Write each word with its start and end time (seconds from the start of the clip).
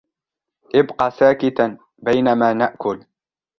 ابق 0.75 1.09
ساكتا 1.09 1.77
بينما 1.97 2.53
نأكل. 2.53 3.05